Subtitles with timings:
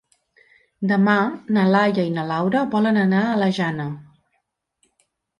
[0.91, 1.17] Demà
[1.57, 3.85] na Laia i na Laura volen anar a la Jana.